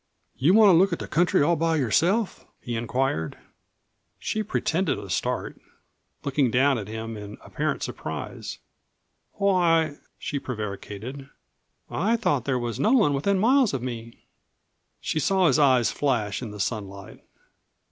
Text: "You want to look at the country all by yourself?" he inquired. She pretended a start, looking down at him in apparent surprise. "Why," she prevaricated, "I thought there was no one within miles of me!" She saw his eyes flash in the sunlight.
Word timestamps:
"You 0.35 0.55
want 0.55 0.69
to 0.69 0.73
look 0.73 0.91
at 0.91 0.97
the 0.97 1.07
country 1.07 1.43
all 1.43 1.55
by 1.55 1.75
yourself?" 1.75 2.47
he 2.59 2.75
inquired. 2.75 3.37
She 4.17 4.41
pretended 4.41 4.97
a 4.97 5.11
start, 5.11 5.61
looking 6.23 6.49
down 6.49 6.79
at 6.79 6.87
him 6.87 7.15
in 7.15 7.37
apparent 7.41 7.83
surprise. 7.83 8.57
"Why," 9.33 9.97
she 10.17 10.39
prevaricated, 10.39 11.29
"I 11.87 12.17
thought 12.17 12.45
there 12.45 12.57
was 12.57 12.79
no 12.79 12.93
one 12.93 13.13
within 13.13 13.37
miles 13.37 13.75
of 13.75 13.83
me!" 13.83 14.25
She 15.01 15.19
saw 15.19 15.45
his 15.45 15.59
eyes 15.59 15.91
flash 15.91 16.41
in 16.41 16.49
the 16.49 16.59
sunlight. 16.59 17.23